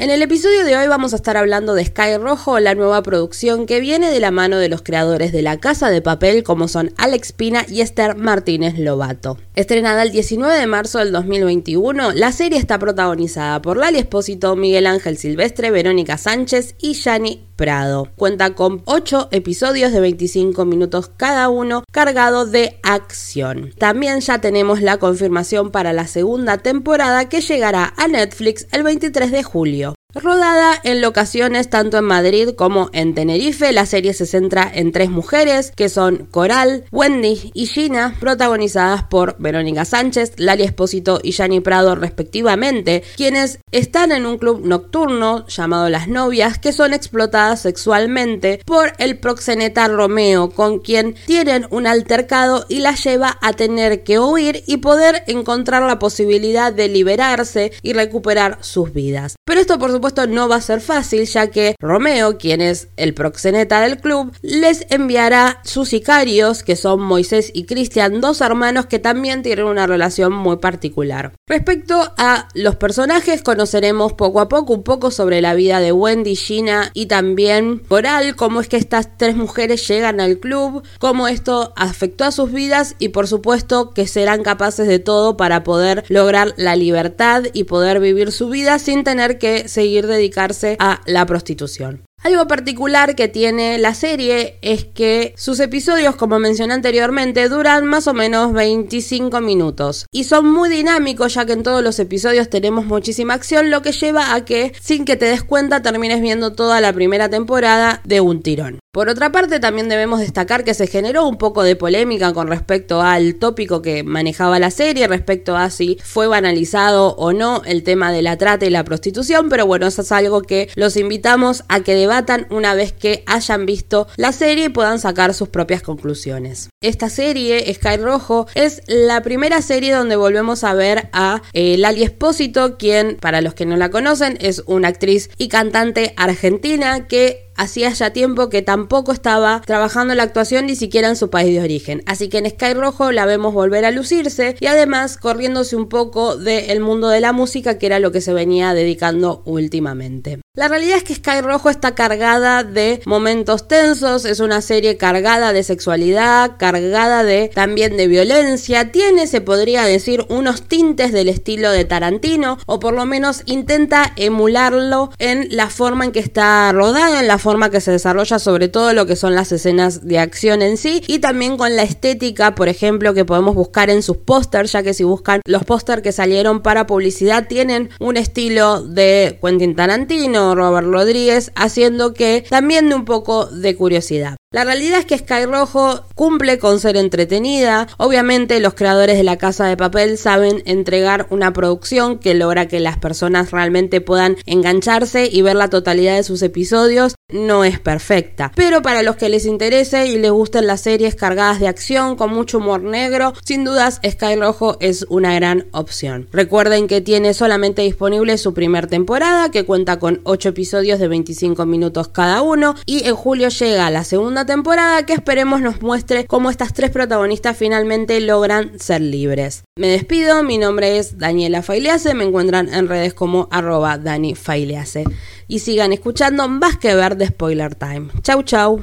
En 0.00 0.10
el 0.10 0.22
episodio 0.22 0.64
de 0.64 0.76
hoy 0.76 0.86
vamos 0.86 1.12
a 1.12 1.16
estar 1.16 1.36
hablando 1.36 1.74
de 1.74 1.84
Sky 1.84 2.18
Rojo, 2.18 2.60
la 2.60 2.76
nueva 2.76 3.02
producción 3.02 3.66
que 3.66 3.80
viene 3.80 4.12
de 4.12 4.20
la 4.20 4.30
mano 4.30 4.58
de 4.58 4.68
los 4.68 4.82
creadores 4.82 5.32
de 5.32 5.42
La 5.42 5.56
Casa 5.56 5.90
de 5.90 6.00
Papel 6.00 6.44
como 6.44 6.68
son 6.68 6.92
Alex 6.96 7.32
Pina 7.32 7.66
y 7.68 7.80
Esther 7.80 8.14
Martínez 8.14 8.78
Lobato. 8.78 9.38
Estrenada 9.56 10.04
el 10.04 10.12
19 10.12 10.56
de 10.56 10.68
marzo 10.68 11.00
del 11.00 11.10
2021, 11.10 12.12
la 12.12 12.30
serie 12.30 12.60
está 12.60 12.78
protagonizada 12.78 13.60
por 13.60 13.76
Lali 13.76 13.98
Espósito, 13.98 14.54
Miguel 14.54 14.86
Ángel 14.86 15.18
Silvestre, 15.18 15.72
Verónica 15.72 16.16
Sánchez 16.16 16.76
y 16.78 16.92
Yani 16.92 17.48
Prado. 17.56 18.08
Cuenta 18.14 18.54
con 18.54 18.82
8 18.84 19.30
episodios 19.32 19.90
de 19.90 19.98
25 19.98 20.64
minutos 20.64 21.10
cada 21.16 21.48
uno, 21.48 21.82
cargado 21.90 22.46
de 22.46 22.78
acción. 22.84 23.72
También 23.76 24.20
ya 24.20 24.40
tenemos 24.40 24.80
la 24.80 24.98
confirmación 24.98 25.72
para 25.72 25.92
la 25.92 26.06
segunda 26.06 26.58
temporada 26.58 27.28
que 27.28 27.40
llegará 27.40 27.92
a 27.96 28.06
Netflix 28.06 28.68
el 28.70 28.84
23 28.84 29.32
de 29.32 29.42
julio. 29.42 29.87
Rodada 30.14 30.72
en 30.84 31.02
locaciones 31.02 31.68
tanto 31.68 31.98
en 31.98 32.04
Madrid 32.06 32.54
como 32.56 32.88
en 32.94 33.14
Tenerife, 33.14 33.72
la 33.72 33.84
serie 33.84 34.14
se 34.14 34.24
centra 34.24 34.66
en 34.74 34.90
tres 34.90 35.10
mujeres 35.10 35.70
que 35.76 35.90
son 35.90 36.24
Coral, 36.30 36.86
Wendy 36.90 37.50
y 37.52 37.66
Gina, 37.66 38.16
protagonizadas 38.18 39.02
por 39.02 39.36
Verónica 39.38 39.84
Sánchez, 39.84 40.32
Lali 40.38 40.62
Espósito 40.62 41.20
y 41.22 41.32
Yani 41.32 41.60
Prado 41.60 41.94
respectivamente, 41.94 43.02
quienes 43.18 43.58
están 43.70 44.10
en 44.10 44.24
un 44.24 44.38
club 44.38 44.64
nocturno 44.64 45.46
llamado 45.46 45.90
Las 45.90 46.08
Novias 46.08 46.58
que 46.58 46.72
son 46.72 46.94
explotadas 46.94 47.60
sexualmente 47.60 48.62
por 48.64 48.94
el 48.96 49.18
proxeneta 49.18 49.88
Romeo, 49.88 50.48
con 50.48 50.78
quien 50.78 51.16
tienen 51.26 51.66
un 51.68 51.86
altercado 51.86 52.64
y 52.70 52.78
la 52.78 52.94
lleva 52.94 53.36
a 53.42 53.52
tener 53.52 54.04
que 54.04 54.18
huir 54.18 54.64
y 54.66 54.78
poder 54.78 55.22
encontrar 55.26 55.82
la 55.82 55.98
posibilidad 55.98 56.72
de 56.72 56.88
liberarse 56.88 57.72
y 57.82 57.92
recuperar 57.92 58.56
sus 58.62 58.94
vidas. 58.94 59.36
Pero 59.44 59.60
esto 59.60 59.78
por 59.78 59.90
supuesto 59.90 59.98
no 60.28 60.48
va 60.48 60.56
a 60.56 60.60
ser 60.60 60.80
fácil 60.80 61.24
ya 61.26 61.48
que 61.48 61.74
Romeo, 61.80 62.38
quien 62.38 62.60
es 62.60 62.88
el 62.96 63.14
proxeneta 63.14 63.80
del 63.80 63.98
club, 63.98 64.32
les 64.42 64.86
enviará 64.90 65.60
sus 65.64 65.90
sicarios, 65.90 66.62
que 66.62 66.76
son 66.76 67.00
Moisés 67.00 67.50
y 67.54 67.64
Cristian, 67.64 68.20
dos 68.20 68.40
hermanos 68.40 68.86
que 68.86 68.98
también 68.98 69.42
tienen 69.42 69.66
una 69.66 69.86
relación 69.86 70.32
muy 70.32 70.56
particular. 70.56 71.32
Respecto 71.46 72.12
a 72.16 72.48
los 72.54 72.76
personajes, 72.76 73.42
conoceremos 73.42 74.14
poco 74.14 74.40
a 74.40 74.48
poco 74.48 74.74
un 74.74 74.82
poco 74.82 75.10
sobre 75.10 75.40
la 75.40 75.54
vida 75.54 75.80
de 75.80 75.92
Wendy, 75.92 76.36
Gina 76.36 76.90
y 76.94 77.06
también 77.06 77.78
Coral, 77.88 78.36
cómo 78.36 78.60
es 78.60 78.68
que 78.68 78.76
estas 78.76 79.16
tres 79.16 79.36
mujeres 79.36 79.86
llegan 79.86 80.20
al 80.20 80.38
club, 80.38 80.82
cómo 80.98 81.28
esto 81.28 81.72
afectó 81.76 82.24
a 82.24 82.32
sus 82.32 82.52
vidas 82.52 82.96
y 82.98 83.08
por 83.08 83.26
supuesto 83.28 83.90
que 83.90 84.06
serán 84.06 84.42
capaces 84.42 84.88
de 84.88 84.98
todo 84.98 85.36
para 85.36 85.64
poder 85.64 86.04
lograr 86.08 86.54
la 86.56 86.76
libertad 86.76 87.44
y 87.52 87.64
poder 87.64 88.00
vivir 88.00 88.32
su 88.32 88.48
vida 88.48 88.78
sin 88.78 89.04
tener 89.04 89.38
que 89.38 89.68
seguir 89.68 89.87
dedicarse 90.06 90.76
a 90.78 91.00
la 91.06 91.26
prostitución. 91.26 92.07
Algo 92.24 92.48
particular 92.48 93.14
que 93.14 93.28
tiene 93.28 93.78
la 93.78 93.94
serie 93.94 94.58
es 94.60 94.84
que 94.84 95.34
sus 95.36 95.60
episodios, 95.60 96.16
como 96.16 96.40
mencioné 96.40 96.74
anteriormente, 96.74 97.48
duran 97.48 97.86
más 97.86 98.08
o 98.08 98.12
menos 98.12 98.52
25 98.52 99.40
minutos 99.40 100.04
y 100.10 100.24
son 100.24 100.50
muy 100.50 100.68
dinámicos 100.68 101.34
ya 101.34 101.46
que 101.46 101.52
en 101.52 101.62
todos 101.62 101.82
los 101.82 102.00
episodios 102.00 102.50
tenemos 102.50 102.86
muchísima 102.86 103.34
acción, 103.34 103.70
lo 103.70 103.82
que 103.82 103.92
lleva 103.92 104.34
a 104.34 104.44
que 104.44 104.72
sin 104.80 105.04
que 105.04 105.16
te 105.16 105.26
des 105.26 105.44
cuenta 105.44 105.80
termines 105.80 106.20
viendo 106.20 106.54
toda 106.54 106.80
la 106.80 106.92
primera 106.92 107.28
temporada 107.28 108.00
de 108.04 108.20
un 108.20 108.42
tirón. 108.42 108.80
Por 108.90 109.08
otra 109.10 109.30
parte, 109.30 109.60
también 109.60 109.88
debemos 109.88 110.18
destacar 110.18 110.64
que 110.64 110.74
se 110.74 110.86
generó 110.86 111.28
un 111.28 111.36
poco 111.36 111.62
de 111.62 111.76
polémica 111.76 112.32
con 112.32 112.48
respecto 112.48 113.00
al 113.00 113.36
tópico 113.36 113.80
que 113.80 114.02
manejaba 114.02 114.58
la 114.58 114.72
serie, 114.72 115.06
respecto 115.06 115.56
a 115.56 115.70
si 115.70 115.98
fue 116.02 116.26
banalizado 116.26 117.14
o 117.16 117.32
no 117.32 117.62
el 117.64 117.84
tema 117.84 118.10
de 118.10 118.22
la 118.22 118.38
trata 118.38 118.66
y 118.66 118.70
la 118.70 118.82
prostitución, 118.82 119.50
pero 119.50 119.66
bueno, 119.66 119.86
eso 119.86 120.02
es 120.02 120.10
algo 120.10 120.42
que 120.42 120.68
los 120.74 120.96
invitamos 120.96 121.64
a 121.68 121.80
que 121.80 121.94
debatan 122.08 122.46
una 122.50 122.74
vez 122.74 122.92
que 122.92 123.22
hayan 123.26 123.66
visto 123.66 124.08
la 124.16 124.32
serie 124.32 124.66
y 124.66 124.68
puedan 124.70 124.98
sacar 124.98 125.34
sus 125.34 125.48
propias 125.48 125.82
conclusiones. 125.82 126.70
Esta 126.80 127.10
serie, 127.10 127.72
Sky 127.74 127.98
Rojo, 127.98 128.46
es 128.54 128.82
la 128.86 129.20
primera 129.22 129.60
serie 129.60 129.92
donde 129.92 130.16
volvemos 130.16 130.64
a 130.64 130.72
ver 130.72 131.10
a 131.12 131.42
eh, 131.52 131.76
Lali 131.76 132.02
Espósito, 132.02 132.78
quien, 132.78 133.16
para 133.16 133.42
los 133.42 133.52
que 133.54 133.66
no 133.66 133.76
la 133.76 133.90
conocen, 133.90 134.38
es 134.40 134.62
una 134.66 134.88
actriz 134.88 135.28
y 135.36 135.48
cantante 135.48 136.14
argentina 136.16 137.06
que 137.06 137.47
hacía 137.58 137.90
ya 137.90 138.12
tiempo 138.12 138.48
que 138.48 138.62
tampoco 138.62 139.12
estaba 139.12 139.60
trabajando 139.66 140.14
en 140.14 140.18
la 140.18 140.22
actuación 140.22 140.66
ni 140.66 140.76
siquiera 140.76 141.08
en 141.08 141.16
su 141.16 141.28
país 141.28 141.54
de 141.54 141.60
origen. 141.60 142.02
Así 142.06 142.28
que 142.28 142.38
en 142.38 142.48
Sky 142.48 142.72
Rojo 142.72 143.12
la 143.12 143.26
vemos 143.26 143.52
volver 143.52 143.84
a 143.84 143.90
lucirse 143.90 144.56
y 144.60 144.66
además 144.66 145.18
corriéndose 145.18 145.76
un 145.76 145.88
poco 145.88 146.36
del 146.36 146.80
mundo 146.80 147.08
de 147.08 147.20
la 147.20 147.32
música 147.32 147.78
que 147.78 147.86
era 147.86 147.98
lo 147.98 148.12
que 148.12 148.20
se 148.20 148.32
venía 148.32 148.72
dedicando 148.72 149.42
últimamente. 149.44 150.40
La 150.54 150.68
realidad 150.68 150.96
es 150.96 151.04
que 151.04 151.14
Sky 151.14 151.40
Rojo 151.40 151.70
está 151.70 151.94
cargada 151.94 152.64
de 152.64 153.00
momentos 153.04 153.68
tensos, 153.68 154.24
es 154.24 154.40
una 154.40 154.60
serie 154.60 154.96
cargada 154.96 155.52
de 155.52 155.62
sexualidad, 155.62 156.56
cargada 156.58 157.22
de 157.22 157.50
también 157.54 157.96
de 157.96 158.08
violencia, 158.08 158.90
tiene, 158.90 159.26
se 159.26 159.40
podría 159.40 159.84
decir, 159.84 160.26
unos 160.28 160.62
tintes 160.62 161.12
del 161.12 161.28
estilo 161.28 161.70
de 161.70 161.84
Tarantino, 161.84 162.58
o 162.66 162.80
por 162.80 162.94
lo 162.94 163.04
menos 163.06 163.42
intenta 163.46 164.12
emularlo 164.16 165.10
en 165.18 165.46
la 165.50 165.70
forma 165.70 166.04
en 166.04 166.12
que 166.12 166.18
está 166.20 166.72
rodada, 166.72 167.20
en 167.20 167.28
la 167.28 167.38
forma 167.38 167.47
que 167.70 167.80
se 167.80 167.90
desarrolla 167.90 168.38
sobre 168.38 168.68
todo 168.68 168.92
lo 168.92 169.06
que 169.06 169.16
son 169.16 169.34
las 169.34 169.52
escenas 169.52 170.06
de 170.06 170.18
acción 170.18 170.62
en 170.62 170.76
sí, 170.76 171.02
y 171.06 171.18
también 171.18 171.56
con 171.56 171.76
la 171.76 171.82
estética, 171.82 172.54
por 172.54 172.68
ejemplo, 172.68 173.14
que 173.14 173.24
podemos 173.24 173.54
buscar 173.54 173.90
en 173.90 174.02
sus 174.02 174.16
pósters, 174.16 174.72
ya 174.72 174.82
que 174.82 174.94
si 174.94 175.04
buscan 175.04 175.40
los 175.46 175.64
pósters 175.64 176.02
que 176.02 176.12
salieron 176.12 176.62
para 176.62 176.86
publicidad, 176.86 177.48
tienen 177.48 177.90
un 178.00 178.16
estilo 178.16 178.82
de 178.82 179.38
Quentin 179.42 179.74
Tarantino, 179.74 180.54
Robert 180.54 180.88
Rodríguez, 180.88 181.52
haciendo 181.54 182.14
que 182.14 182.44
también 182.48 182.88
de 182.88 182.94
un 182.94 183.04
poco 183.04 183.46
de 183.46 183.76
curiosidad. 183.76 184.37
La 184.50 184.64
realidad 184.64 185.00
es 185.00 185.04
que 185.04 185.18
Sky 185.18 185.44
Rojo 185.44 186.06
cumple 186.14 186.58
con 186.58 186.80
ser 186.80 186.96
entretenida. 186.96 187.86
Obviamente 187.98 188.60
los 188.60 188.72
creadores 188.72 189.18
de 189.18 189.22
la 189.22 189.36
Casa 189.36 189.66
de 189.66 189.76
Papel 189.76 190.16
saben 190.16 190.62
entregar 190.64 191.26
una 191.28 191.52
producción 191.52 192.18
que 192.18 192.32
logra 192.32 192.66
que 192.66 192.80
las 192.80 192.96
personas 192.96 193.50
realmente 193.50 194.00
puedan 194.00 194.38
engancharse 194.46 195.28
y 195.30 195.42
ver 195.42 195.56
la 195.56 195.68
totalidad 195.68 196.16
de 196.16 196.22
sus 196.22 196.40
episodios. 196.40 197.14
No 197.30 197.62
es 197.62 197.78
perfecta. 197.78 198.50
Pero 198.54 198.80
para 198.80 199.02
los 199.02 199.16
que 199.16 199.28
les 199.28 199.44
interese 199.44 200.06
y 200.06 200.18
les 200.18 200.30
gusten 200.30 200.66
las 200.66 200.80
series 200.80 201.14
cargadas 201.14 201.60
de 201.60 201.68
acción 201.68 202.16
con 202.16 202.32
mucho 202.32 202.56
humor 202.56 202.80
negro, 202.80 203.34
sin 203.44 203.64
dudas 203.64 204.00
Sky 204.02 204.36
Rojo 204.36 204.78
es 204.80 205.04
una 205.10 205.34
gran 205.34 205.66
opción. 205.72 206.26
Recuerden 206.32 206.86
que 206.86 207.02
tiene 207.02 207.34
solamente 207.34 207.82
disponible 207.82 208.38
su 208.38 208.54
primera 208.54 208.86
temporada 208.86 209.50
que 209.50 209.66
cuenta 209.66 209.98
con 209.98 210.22
8 210.24 210.48
episodios 210.48 210.98
de 211.00 211.08
25 211.08 211.66
minutos 211.66 212.08
cada 212.08 212.40
uno 212.40 212.76
y 212.86 213.06
en 213.06 213.14
julio 213.14 213.50
llega 213.50 213.90
la 213.90 214.04
segunda 214.04 214.37
temporada 214.44 215.04
que 215.04 215.12
esperemos 215.12 215.60
nos 215.60 215.82
muestre 215.82 216.26
cómo 216.26 216.50
estas 216.50 216.72
tres 216.72 216.90
protagonistas 216.90 217.56
finalmente 217.56 218.20
logran 218.20 218.78
ser 218.78 219.00
libres. 219.00 219.64
Me 219.76 219.88
despido, 219.88 220.42
mi 220.42 220.58
nombre 220.58 220.98
es 220.98 221.18
Daniela 221.18 221.62
Failease, 221.62 222.14
me 222.14 222.24
encuentran 222.24 222.72
en 222.72 222.88
redes 222.88 223.14
como 223.14 223.48
arroba 223.50 223.98
Dani 223.98 224.34
Failease. 224.34 225.04
Y 225.46 225.60
sigan 225.60 225.92
escuchando 225.92 226.48
más 226.48 226.76
que 226.76 226.94
ver 226.94 227.16
de 227.16 227.28
Spoiler 227.28 227.74
Time. 227.74 228.08
Chau 228.22 228.42
chau. 228.42 228.82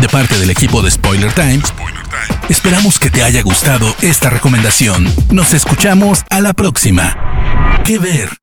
De 0.00 0.08
parte 0.08 0.38
del 0.38 0.50
equipo 0.50 0.82
de 0.82 0.90
Spoiler 0.90 1.32
Time, 1.32 1.62
esperamos 2.48 2.98
que 2.98 3.10
te 3.10 3.22
haya 3.22 3.42
gustado 3.42 3.86
esta 4.02 4.30
recomendación. 4.30 5.06
Nos 5.30 5.54
escuchamos 5.54 6.22
a 6.30 6.40
la 6.40 6.52
próxima. 6.52 7.16
¿Qué 7.84 7.98
ver? 7.98 8.41